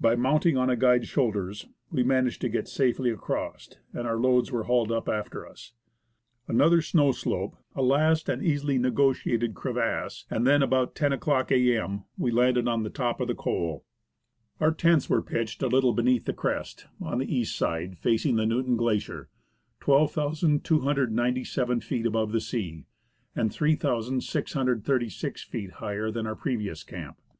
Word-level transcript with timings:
By 0.00 0.16
mounting 0.16 0.56
on 0.56 0.70
a 0.70 0.76
guide's 0.76 1.08
shoulders, 1.10 1.66
we 1.90 2.02
managed 2.02 2.40
to 2.40 2.48
get 2.48 2.68
safely 2.68 3.10
across, 3.10 3.68
and 3.92 4.08
our 4.08 4.16
loads 4.16 4.50
were 4.50 4.62
hauled 4.62 4.90
up 4.90 5.10
after 5.10 5.46
us. 5.46 5.74
Another 6.46 6.80
snow 6.80 7.12
slope, 7.12 7.54
a 7.74 7.82
last 7.82 8.30
and 8.30 8.42
easily 8.42 8.78
negotiated 8.78 9.52
crevasse, 9.54 10.24
and 10.30 10.46
then, 10.46 10.62
at 10.62 10.68
about 10.68 10.98
lo 10.98 11.08
o'clock 11.08 11.52
a.m., 11.52 12.04
we 12.16 12.30
landed 12.30 12.66
on 12.66 12.82
the 12.82 12.88
top 12.88 13.20
of 13.20 13.28
the 13.28 13.34
col. 13.34 13.84
Our 14.58 14.72
tents 14.72 15.10
were 15.10 15.20
pitched 15.20 15.62
a 15.62 15.66
little 15.68 15.92
beneath 15.92 16.24
the 16.24 16.32
crest, 16.32 16.86
on 16.98 17.18
the 17.18 17.30
east 17.30 17.54
side, 17.54 17.98
facing 17.98 18.36
the 18.36 18.46
Newton 18.46 18.78
Glacier, 18.78 19.28
12,297 19.80 21.80
feet 21.82 22.06
above 22.06 22.32
the 22.32 22.40
sea, 22.40 22.86
and 23.36 23.52
3,636 23.52 25.42
feet 25.42 25.72
higher 25.72 26.10
than 26.10 26.26
our 26.26 26.36
previous 26.36 26.82
camp. 26.82 27.18
H.R. 27.20 27.36